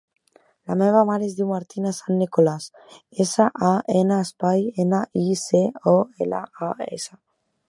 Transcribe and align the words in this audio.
La 0.69 0.77
meva 0.81 1.01
mare 1.09 1.27
es 1.31 1.35
diu 1.39 1.49
Martina 1.51 1.91
San 1.97 2.17
Nicolas: 2.21 2.65
essa, 3.27 3.49
a, 3.69 3.77
ena, 4.01 4.21
espai, 4.29 4.67
ena, 4.87 5.07
i, 5.27 5.29
ce, 5.47 5.65
o, 5.97 5.99
ela, 6.27 6.45
a, 6.71 6.73
essa. 7.01 7.25